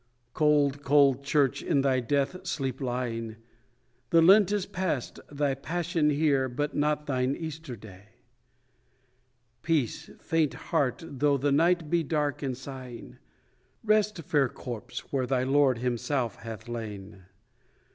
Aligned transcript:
Cold 0.33 0.81
cold 0.81 1.23
church, 1.23 1.61
in 1.61 1.81
thy 1.81 1.99
death 1.99 2.43
sleep 2.47 2.81
lying, 2.81 3.35
The 4.09 4.19
Lent 4.19 4.51
is 4.51 4.65
past, 4.65 5.19
thy 5.31 5.53
Passion 5.53 6.09
here, 6.09 6.49
but 6.49 6.75
not 6.75 7.05
thine 7.05 7.35
Easter 7.35 7.75
day. 7.75 8.05
Peace, 9.61 10.09
faint 10.19 10.55
heart, 10.55 11.03
though 11.05 11.37
the 11.37 11.51
night 11.51 11.91
be 11.91 12.01
dark 12.01 12.41
and 12.41 12.57
sighing; 12.57 13.19
Rest, 13.83 14.19
fair 14.23 14.49
corpse, 14.49 15.13
where 15.13 15.27
thy 15.27 15.43
Lord 15.43 15.77
himself 15.77 16.37
hath 16.37 16.67
lain. 16.67 17.25